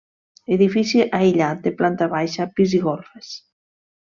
Edifici 0.55 1.03
aïllat 1.17 1.61
de 1.67 1.73
planta 1.81 2.09
baixa, 2.17 2.51
pis 2.61 2.77
i 2.79 2.83
golfes. 2.89 3.31